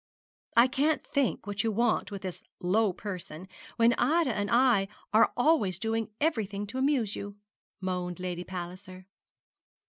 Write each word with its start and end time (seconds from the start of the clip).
'I 0.57 0.67
can't 0.69 1.03
think 1.05 1.45
what 1.45 1.63
you 1.63 1.69
can 1.69 1.77
want 1.77 2.09
with 2.11 2.23
this 2.23 2.41
low 2.59 2.91
person, 2.91 3.47
when 3.75 3.93
Ida 3.99 4.33
and 4.33 4.49
I 4.49 4.87
are 5.13 5.31
always 5.37 5.77
doing 5.77 6.09
everything 6.19 6.65
to 6.73 6.79
amuse 6.79 7.15
you,' 7.15 7.35
moaned 7.81 8.19
Lady 8.19 8.43
Palliser. 8.43 9.05